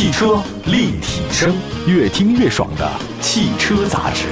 [0.00, 1.54] 汽车立体声，
[1.86, 4.28] 越听越爽的汽车杂志。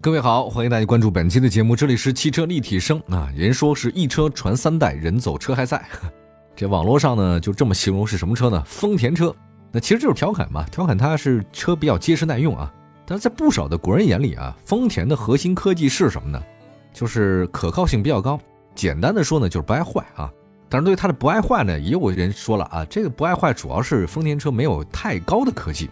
[0.00, 3.30] 各位好，欢迎大家关注本期的节目，这里是汽车立体声啊。
[3.36, 5.84] 人说是一车传三代，人走车还在。
[6.56, 8.62] 这网络上呢就这么形容是什么车呢？
[8.64, 9.36] 丰田车。
[9.70, 12.72] 那其实就是调侃嘛，调侃它是车比较结实耐用啊。
[13.04, 16.42] 但是在不少的国人眼里啊，丰田的核心科技是什么呢？
[16.90, 18.40] 就是可靠性比较高。
[18.74, 20.32] 简单的说呢，就是不爱坏啊。
[20.70, 25.90] 但是对它的不爱坏呢，也有人说了啊，这个不爱坏主要是丰田车没有太高的科技。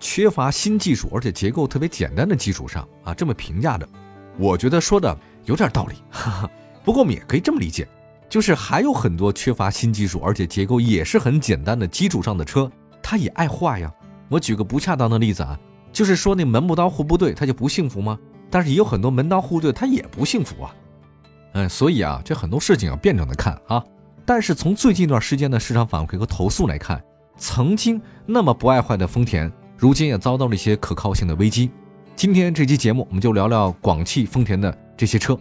[0.00, 3.88] 缺乏新技术，而且结构特别简单的基础上啊，这么评价的，
[4.36, 5.94] 我觉得说的有点道理。
[6.10, 6.50] 哈哈。
[6.84, 7.86] 不过我们也可以这么理解，
[8.28, 12.68] 就是还有很多缺乏新技术，而且结构也是很简单的基础上的车，
[13.00, 13.92] 它也爱坏呀。
[14.28, 15.56] 我举个不恰当的例子啊，
[15.92, 18.18] 就是说那门不当户不对，它就不幸福吗？
[18.50, 20.74] 但是也有很多门当户对，它也不幸福啊。
[21.52, 23.82] 嗯，所以啊，这很多事情要辩证的看啊。
[24.24, 27.02] 但是从最近一段时间的市场反馈和投诉来看，
[27.36, 29.52] 曾经那么不爱坏的丰田。
[29.76, 31.68] 如今也遭到了一些可靠性的危机。
[32.14, 35.36] 今天这期节目，我们就聊聊广汽丰田的这些车。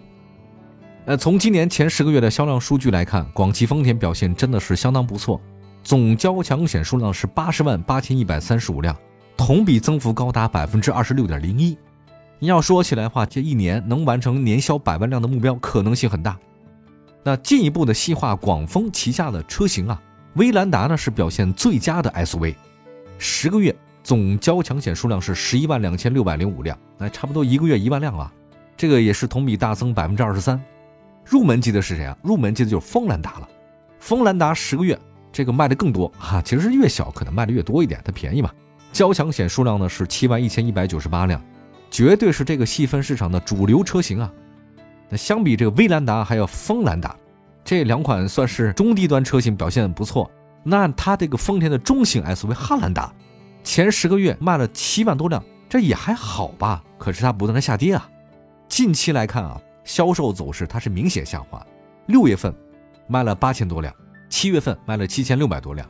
[1.05, 5.39] 呃，从今年前十个月的销量数据来看，广汽丰田表现真的是相当不错，
[5.83, 8.95] 总交强险数量是八十万八千一百三十五辆，
[9.37, 11.77] 同比增幅高达百分之二十六点零一。
[12.43, 16.35] 你要说起来话，这一年能完成年销百万辆的目标可能性很大。
[17.23, 20.01] 那进一步的细化广丰旗下的车型啊，
[20.33, 22.55] 威兰达呢是表现最佳的 SUV，
[23.19, 23.75] 十个月。
[24.03, 28.33] 总交强险数量是十一万两千六百零五辆，那差不多一个月一万辆啊，
[28.75, 30.59] 这个也是同比大增百分之二十三。
[31.23, 32.17] 入门级的是谁啊？
[32.23, 33.47] 入门级的就是锋兰达了。
[33.99, 34.99] 锋兰达十个月
[35.31, 38.49] 这个卖的更多哈，其实是越小可能卖的越多一点，它便宜嘛。
[38.91, 41.39] 交强险数量呢是七万一千一百九十八辆，
[41.91, 44.31] 绝对是这个细分市场的主流车型啊。
[45.09, 47.15] 那相比这个威兰达还有锋兰达，
[47.63, 50.31] 这两款算是中低端车型表现不错。
[50.63, 53.13] 那它这个丰田的中型 SUV 汉兰达。
[53.63, 56.83] 前十个月卖了七万多辆，这也还好吧？
[56.97, 58.09] 可是它不断的下跌啊。
[58.67, 61.63] 近期来看啊，销售走势它是明显下滑。
[62.07, 62.55] 六月份
[63.07, 63.93] 卖了八千多辆，
[64.29, 65.87] 七月份卖了七千六百多辆，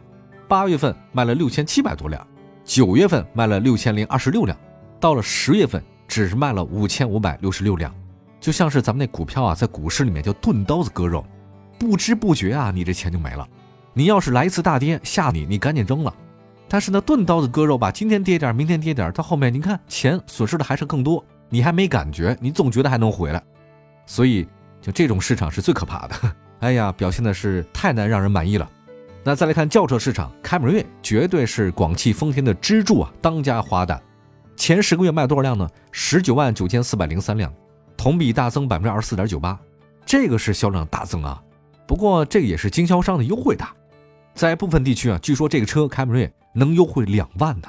[0.48, 2.26] 八月份卖了六千七百多辆，
[2.66, 4.58] 九月份卖了六千零二十六辆，
[5.02, 7.94] 到了十月份只是卖了五千五百六十六辆。
[8.40, 11.26] 就像是咱们那股票啊，在股市里面叫钝刀子割肉，
[11.78, 13.48] 不知不觉啊，你这钱就没了。
[13.94, 16.14] 你要是来一次大跌吓你，你赶紧扔了。
[16.68, 23.44] 但是呢钝刀子割肉吧，今天跌点，明天跌点，到后面你看钱损失的还是更多，你还没感觉，你总觉得还能回来，
[24.06, 24.48] 所以
[24.82, 26.16] 就这种市场是最可怕的。
[26.62, 28.70] 哎呀，表现的是太难让人满意了。
[29.24, 34.00] 那再来看轿车市场，凯美瑞绝对是广汽丰田的支柱啊，当家花旦。
[34.62, 35.68] 前十个月卖多少辆呢？
[35.92, 37.52] 十九万九千四百零三辆，
[37.98, 39.60] 同比大增百分之二十四点九八，
[40.06, 41.42] 这个是销量大增啊。
[41.88, 43.74] 不过这个也是经销商的优惠大，
[44.36, 46.32] 在部分地区啊，据说这个车凯美瑞。
[46.54, 47.68] 能优惠两万呢？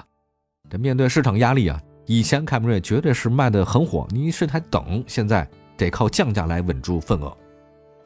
[0.69, 5.49] 这面对市场压力啊，以前凯美瑞绝对是卖的很火，你是台等，现在
[5.79, 7.35] 得靠降价来稳住份额。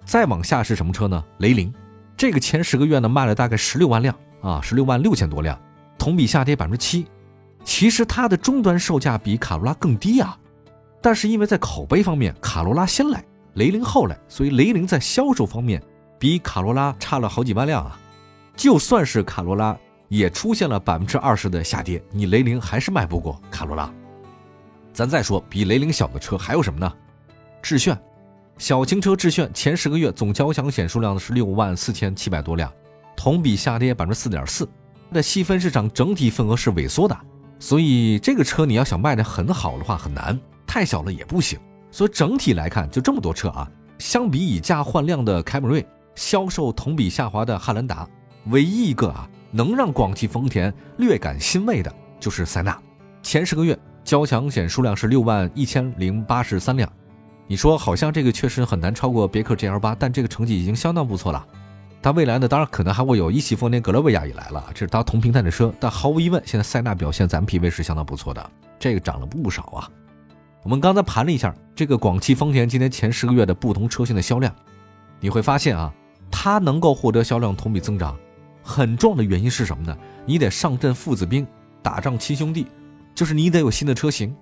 [0.05, 1.25] 再往下是什么车呢？
[1.39, 1.75] 雷凌，
[2.17, 5.61] 这个前十个月呢卖了大概十六万辆啊，十六万六千多辆，
[5.99, 7.05] 同比下跌百分之七。
[7.67, 10.39] 其实它的终端售价比卡罗拉更低啊，
[11.03, 13.23] 但是因为在口碑方面，卡罗拉先来，
[13.55, 15.83] 雷凌后来，所以雷凌在销售方面
[16.19, 18.01] 比卡罗拉差了好几万辆啊。
[18.57, 19.77] 就算是卡罗拉。
[20.09, 23.93] 也出现了百分之二十的下跌，你雷凌还是卖不过卡罗拉。
[24.93, 26.93] 咱再说比雷凌小的车还有什么呢？
[27.61, 27.99] 致炫，
[28.57, 32.73] 小型车致炫前十个月总交强险数量是六万四千七百多辆，
[33.17, 34.69] 同比下跌百分之四点四。
[35.11, 37.19] 那细分市场整体份额是萎缩的，
[37.59, 41.59] 所以这个车你要想卖的很好的话很难，太小了也不行。
[41.91, 48.09] 所以整体来看就这么多车啊，相比以价换量的凯美瑞，销售同比下滑的汉兰达，
[48.47, 49.29] 唯一一个啊。
[49.53, 51.91] 能让广汽丰田略感欣慰的
[52.21, 52.79] 就是塞纳，
[53.23, 56.93] 前十个月交强险数量是六万一千零八十三辆。
[57.47, 61.47] 你说好像这个确实很难超过别克 GL 八，但这个成绩已经相当不错了。
[62.03, 65.73] 它未来呢，当然可能还会有一汽丰田格洛维亚也来了，这是它同平台的车。
[65.81, 69.91] 但毫无疑问，现在塞纳表现咱们 P V 是相当不错的，这个涨了不少啊。
[70.63, 74.55] 我们刚才盘了一下这个广汽丰田今年前十个月的不同车型的销量，
[75.21, 75.93] 你会发现啊，
[76.31, 78.17] 它能够获得销量同比增长。
[78.63, 79.97] 很重要的原因是什么呢？
[80.25, 81.47] 你得上阵父子兵，
[81.83, 82.67] 打仗亲兄弟，
[83.15, 84.35] 就是你得有新的车型。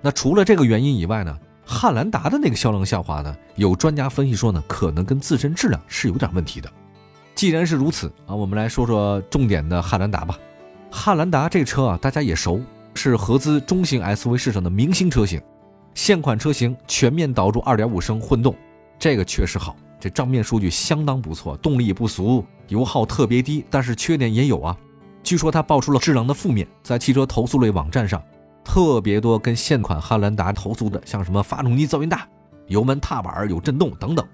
[0.00, 6.70] 那除了这个原因以外呢，汉兰达的那个销量下滑呢，有专家分析说呢，可能跟自身质量是有点问题的。
[7.36, 10.38] 既然是如此啊，我们来说说重点的汉兰达吧。
[10.90, 12.62] 汉兰达这车啊，大家也熟，
[12.94, 15.38] 是合资中型 SUV 市场的明星车型。
[15.92, 18.56] 现款车型全面导入2.5升混动，
[18.98, 19.76] 这个确实好。
[20.00, 24.74] 这账面数据相当不错，动力也不俗，油耗特别低，但是缺点也有啊。
[25.22, 28.22] 据说它爆出了质量的负面，在汽车投诉类网站上，
[28.64, 32.26] 特别多跟现款汉兰达投诉的，像什么发动机噪音大、
[32.68, 34.26] 油门踏板有震动等等。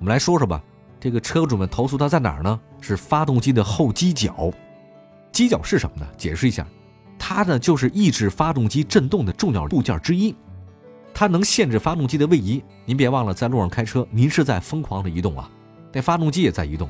[0.00, 0.60] 我们来说说吧，
[1.02, 2.60] 这个车主们投诉它在哪儿呢？
[2.80, 4.52] 是发动机的后机脚。
[5.32, 6.06] 机脚是什么呢？
[6.16, 6.64] 解释一下，
[7.18, 10.32] 它呢就是抑制发动机震动的重要部件之一。
[11.12, 12.62] 它能限制发动机的位移。
[12.84, 15.50] 您别忘了，在路上开车，您是在疯狂的移动啊，
[15.92, 16.88] 那发动机也在移动。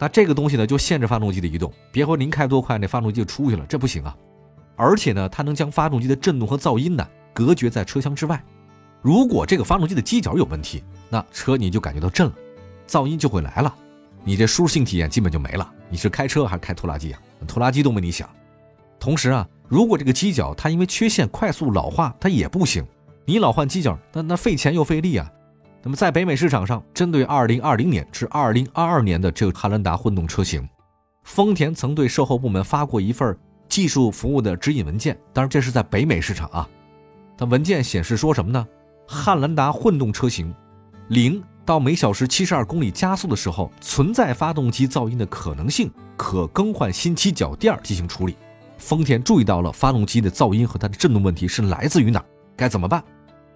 [0.00, 1.72] 那这个东西呢，就限制发动机的移动。
[1.92, 4.16] 别说您开多快，那发动机就出去了，这不行啊。
[4.74, 8.42] 而且呢，它能将发动机的震动和噪音呢隔绝在车厢之外。
[9.00, 12.34] 如果这个发动机的机脚有问题，那车你就感觉到震了，
[12.86, 13.74] 噪音就会来了，
[14.24, 15.70] 你这舒适性体验基本就没了。
[15.88, 17.20] 你是开车还是开拖拉机啊？
[17.46, 18.28] 拖拉机都没你响。
[18.98, 22.84] 同时啊，如果这个机脚它因为缺陷快速老化，它也不行。
[23.26, 25.30] 你老换机脚，那那费钱又费力啊。
[25.82, 30.66] 那么在北美市场上，针对2020年至2022年的这个汉兰达混动车型，
[31.24, 33.36] 丰田曾对售后部门发过一份
[33.68, 35.18] 技术服务的指引文件。
[35.32, 36.68] 当然，这是在北美市场啊。
[37.36, 38.66] 它文件显示说什么呢？
[39.06, 40.54] 汉兰达混动车型，
[41.08, 48.36] 零到每小时72公里加速的时候，存在发动机噪音的可能性，可更换新漆脚垫进行处理。
[48.78, 52.22] 丰田注意到了发动机的噪音和它的震动问题是来自于哪，
[52.56, 53.02] 该怎么办？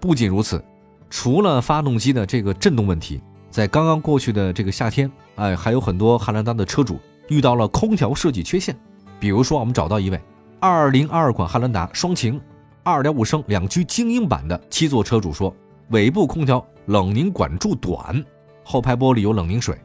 [0.01, 0.63] 不仅如此，
[1.11, 6.99] 除了发动机的这个震动问题，在刚刚过去的这个夏天，哎，还有很多汉兰达的车主
[7.29, 8.79] 遇到了空调设计缺陷。
[9.19, 10.21] 比如说，我们找到一位
[10.61, 12.41] 2022款汉兰达双擎
[12.85, 15.55] 2.5升两驱精英版的七座车主说，
[15.91, 18.25] 尾部空调冷凝管柱短，
[18.65, 19.77] 后排玻璃有冷凝水，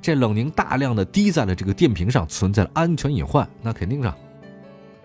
[0.00, 3.48] 这冷凝大量的滴在了这个电瓶上，存在了安全隐患。
[3.60, 4.14] 那肯定的。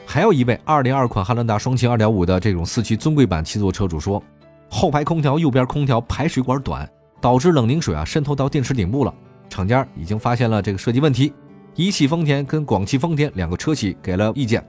[0.05, 4.21] 还有一位202款汉兰达双擎2.5的这种四驱尊贵版七座车主说。
[4.69, 6.89] 后排空调右边空调排水管短，
[7.21, 9.13] 导致冷凝水啊渗透到电池顶部了。
[9.47, 11.31] 厂家已经发现了这个设计问题，
[11.75, 14.61] 一汽丰田跟广汽丰田两个车企给了意见。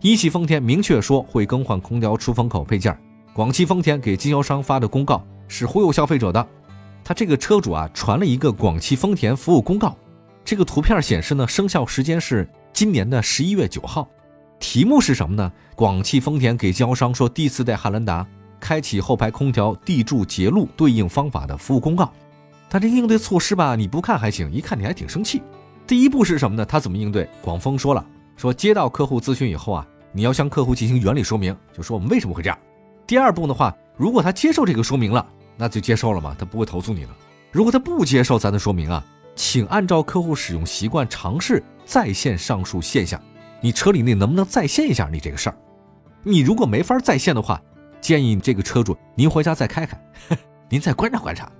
[0.00, 2.96] 一汽丰田明确说会更换空调出风口配件，
[3.32, 6.46] 广汽丰田给经销商发的公告是忽悠消费者的。
[7.04, 9.96] 他这个车主啊传了一个广汽丰田服务公告，
[10.44, 14.08] 这个图片显示呢生效时间是今年的十一月九号，
[14.58, 15.52] 题目是什么呢？
[15.74, 18.26] 广汽丰田给经销商说第四代汉兰达。
[18.60, 22.12] 开启后排空调地柱节路对应方法的服务公告，
[22.68, 25.40] 他这应对措施吧，你不看还行，一看你还挺生气。
[25.86, 26.64] 第一步是什么呢？
[26.66, 27.26] 他怎么应对？
[27.40, 28.04] 广丰说了，
[28.36, 32.58] 说接到客户咨询以后啊，你要向客户进行原理说明，就说我们为什么会这样。
[33.10, 35.26] 第二步的话，如果他接受这个说明了，
[35.56, 37.10] 那就接受了嘛，他不会投诉你了。
[37.50, 39.04] 如果他不接受咱的说明啊，
[39.34, 43.20] 请按照客户使用习惯尝试再现上述现象。
[43.60, 45.56] 你车里那能不能再现一下你这个事儿？
[46.22, 47.60] 你如果没法再现的话。
[48.00, 50.00] 建议这个车主，您回家再开开，
[50.70, 51.50] 您再观察观察。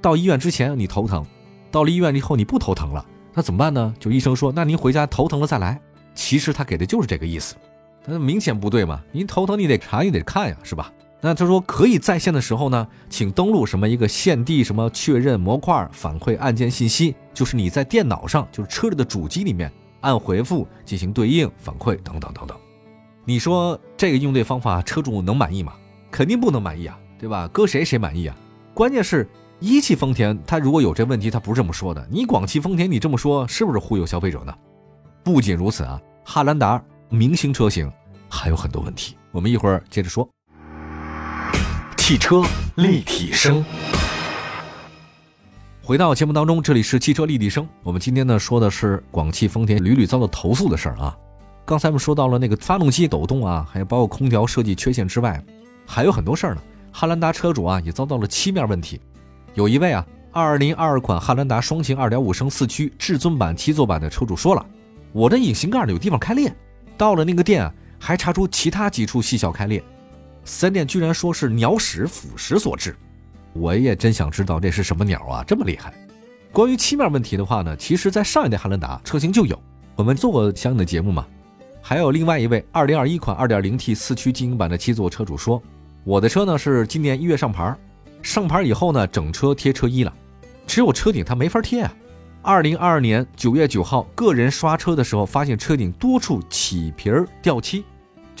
[0.00, 1.26] 到医院之前你头疼，
[1.72, 3.04] 到了医院以后你不头疼了，
[3.34, 3.92] 那怎么办呢？
[3.98, 5.80] 就医生说，那您回家头疼了再来。
[6.14, 7.56] 其实他给的就是这个意思，
[8.06, 9.02] 那明显不对嘛。
[9.10, 10.92] 您头疼你得查，你得看呀，是吧？
[11.22, 19.70] 那他说可以在线的时候呢，请登录什么一个现地什么确认模块反馈按键信息，就是你在电脑上，就是车里的主机里面
[20.00, 22.58] 按回复进行对应反馈等等等等。
[23.26, 25.74] 你说这个应对方法车主能满意吗？
[26.10, 27.46] 肯定不能满意啊，对吧？
[27.52, 28.34] 搁谁谁满意啊？
[28.72, 29.28] 关键是
[29.60, 32.08] 一汽丰田，他如果有这问题，他不是这么说的。
[32.10, 34.54] 你广汽丰田，你这么说是不是忽悠消费者呢？
[35.22, 37.92] 不仅如此啊，汉兰达明星车型
[38.26, 39.16] 还有很多问题。
[39.32, 40.26] 我们一会儿接着说。
[42.10, 42.42] 汽车
[42.74, 43.64] 立体声，
[45.80, 47.68] 回到节目当中，这里是汽车立体声。
[47.84, 51.16] 我们今天呢说的是广汽丰田屡屡遭到投诉的事儿啊。
[51.64, 55.40] 刚才我们说到了那个发动机抖动啊，还有包括空调设计缺陷之外。
[55.86, 56.60] 还有很多事儿呢。
[56.90, 59.00] 汉兰达车主啊也遭到了漆面问题。
[59.54, 64.66] 有一位啊，2022款汉兰达双擎2.5升四驱至尊版七座版的车主说了，
[65.12, 66.52] 我的引擎盖呢有地方开裂，
[66.98, 69.80] 到了那个店啊还查出其他几处细小开裂，
[70.44, 72.96] 三店居然说是鸟屎腐蚀所致。
[73.52, 75.92] 我也真想知道这是什么鸟啊，这么厉害。
[76.52, 79.60] 关于漆面问题的话呢，其实在上一代汉兰达车型就有，
[79.96, 81.26] 我们做过相应的节目嘛。
[81.82, 85.62] 还有另外一位2021款 2.0T 四驱精英版的七座车主说。
[86.02, 87.76] 我的车呢是今年一月上牌，
[88.22, 90.12] 上牌以后呢，整车贴车衣了，
[90.66, 91.92] 只有车顶它没法贴啊。
[92.42, 97.84] 二零二二年九月九号，个人刷车的时候发现车顶多处起皮儿掉漆，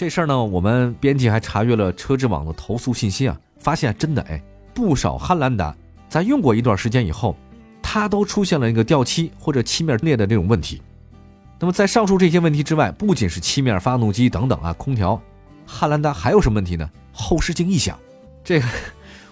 [0.00, 4.42] 这事儿呢，我们编辑还查阅了车之网的投诉信息啊，发现真的哎，
[4.72, 5.76] 不少汉兰达
[6.08, 7.36] 在用过一段时间以后，
[7.82, 10.80] 它都出现了一个掉漆或者漆面裂的这种问题。
[11.58, 15.20] 那么在上述这些问题之外，不仅是漆面、发动机等等啊，空调，
[15.66, 16.90] 汉兰达还有什么问题呢？
[17.12, 17.98] 后视镜异响，
[18.42, 18.66] 这个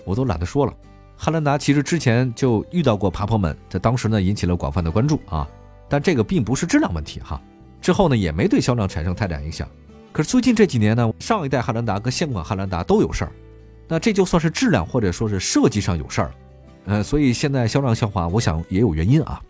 [0.05, 0.75] 我都懒得说了。
[1.17, 5.49] 汉兰达其实之前就遇到过爬坡门，在当时呢引起了广泛的关注啊，
[5.89, 7.41] 但这个并不是质量问题哈。
[7.81, 9.67] 之后呢也没对销量产生太大影响。
[10.19, 13.31] 可是最近这几年呢，上一代汉兰达跟现款汉兰达都有事儿，
[13.87, 16.35] 那这就算是质量或者说是设计上有事儿，
[16.87, 19.41] 呃，所以现在销量下滑，我想也有原因啊。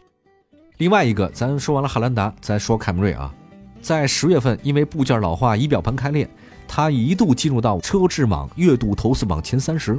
[0.76, 3.34] 另外一个，咱说完了汉兰达，再说凯美瑞啊，
[3.80, 6.28] 在十月份因为部件老化、仪表盘开裂，
[6.68, 9.98] 它一度进入到车质网月度投诉榜前三十。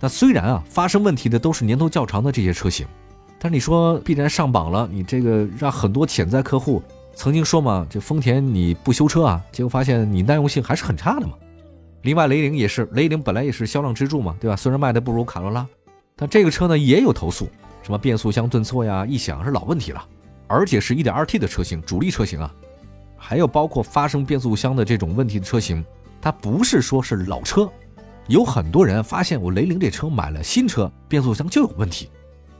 [0.00, 2.86] 那虽然啊，发生问题的都是年头较长的这些车型，
[3.38, 6.82] 但是你说必然上榜了，你这个让很多潜在客户
[7.14, 11.34] 曾经说嘛，这丰田你不修车啊，结果发现你耐用性还是很差的嘛。
[12.02, 14.56] 另外雷凌也是，雷凌本来也是销量支柱嘛，对吧？
[14.56, 15.66] 虽然卖的不如卡罗拉，
[16.16, 17.48] 但这个车呢也有投诉，
[17.82, 20.04] 什么变速箱顿挫呀、异响是老问题了，
[20.46, 22.52] 而且是一点二 T 的车型，主力车型啊，
[23.16, 25.82] 还有包括发生变速箱的这种问题的车型，
[26.20, 27.70] 它不是说是老车。
[28.26, 32.10] 有很多人发现我雷凌这车买了新车，变速箱就有问题。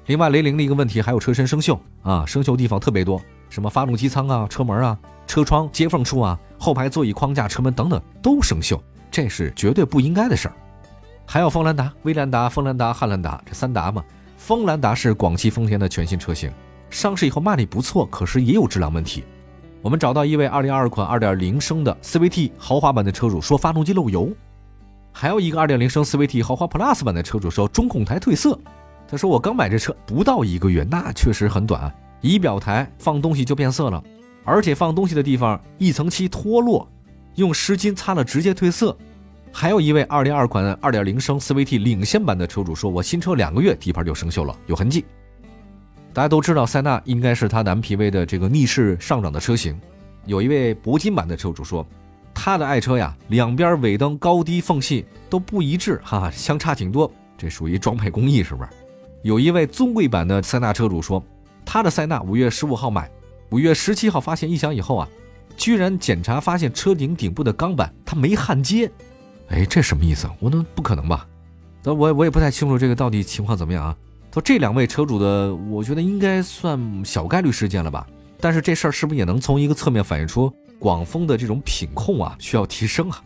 [0.07, 3.21] 另外，雷凌的一个问题还有车身生锈啊，生锈地方特别多，
[3.55, 8.81] 什么发动机舱啊、车门啊、车窗接缝处啊、后排座椅框架、车门等等都生锈，
[9.13, 10.55] 这是绝对不应该的事儿。
[11.25, 14.03] 还有锋兰达、威兰达、锋兰达、汉兰达这三达嘛，
[14.37, 16.51] 锋兰达是广汽丰田的全新车型，
[16.91, 19.23] 上市以后卖力不错，可是也有质量问题。
[19.83, 24.33] 我们找到一位2022款2.0升的 CVT 豪华版的车主说发动机漏油。
[25.13, 28.59] 还有一个2.0升 CVT 豪华 Plus 版的车主说中控台褪色，
[29.07, 31.95] 他说我刚买这车不到一个月，那确实很短啊，
[32.25, 34.03] 仪表台放东西就变色了，
[34.45, 36.91] 而且放东西的地方一层漆脱落，
[37.35, 38.97] 用湿巾擦了直接褪色。
[39.53, 45.05] 还有一位202款2.0升 CVT 领先版的车主说，我新车两个月底盘就生锈了，有痕迹。
[46.15, 49.79] 大家都知道塞纳应该是它的 MPV 的这个逆势上涨的车型，
[50.25, 51.87] 有一位铂金版的车主说。
[52.33, 58.71] 他的爱车呀，两边尾灯高低缝隙都不一致，哈哈，相差挺多，这属于装配工艺是不是？
[59.23, 61.23] 有一位尊贵版的塞纳车主说，
[61.65, 63.11] 他的塞纳五月十五号买，
[63.51, 65.09] 五月十七号发现异响以后啊，
[65.57, 68.91] 居然检查发现车顶顶部的钢板它没焊接，
[69.49, 70.29] 哎，这什么意思？
[70.41, 71.27] 我能不可能吧？
[71.83, 73.97] 那我我也不太清楚这个到底情况怎么样啊？
[74.33, 78.07] 说这两位车主的，我觉得应该算小概率事件了吧？
[78.41, 80.53] 但是这事儿是不是也能从一个侧面反映出？
[80.81, 83.23] 广丰的这种品控啊，需要提升啊。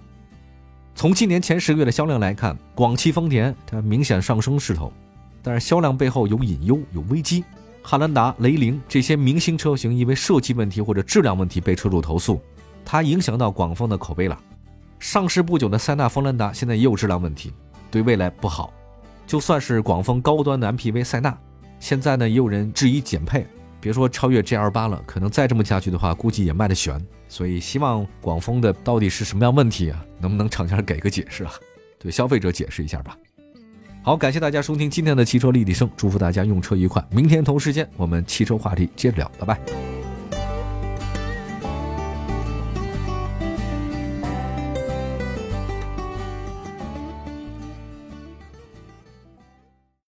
[0.95, 4.93] 从今年前十个月的销量来看，广汽丰田它明显上升势头，
[5.43, 7.43] 但是销量背后有隐忧、有危机。
[7.91, 12.39] 汉兰达、雷凌这些明星车型因为设计问题或者质量问题被车主投诉，
[12.85, 14.39] 它影响到广丰的口碑了。
[14.99, 17.51] 上市不久的塞纳、锋兰达现在也有质量问题，
[17.91, 18.71] 对未来不好。
[19.27, 21.35] 就算是广丰高端的 MPV 塞纳，
[21.81, 23.47] 现在呢也有人质疑减配。
[23.81, 27.03] 别说超越 G L 八了，可能再这么下去的话，估计也卖的悬。
[27.27, 30.05] 所以希望广丰的到底是什么样问题啊？
[30.21, 31.55] 能不能厂家给个解释啊？
[31.99, 33.17] 对消费者解释一下吧。
[34.09, 37.05] 好，感谢大家收听今天的汽车立体声，祝福大家用车愉快。
[37.11, 39.98] 明天同时间我们汽车话题接着聊，拜拜。